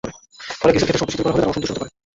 ফলে 0.59 0.71
গ্রিসের 0.73 0.85
ক্ষেত্রে 0.87 0.99
শর্ত 1.01 1.09
শিথিল 1.13 1.21
করা 1.25 1.29
হলে 1.33 1.39
তারা 1.43 1.51
অসন্তুষ্ট 1.51 1.73
হতে 1.75 1.81
পারে। 1.81 1.91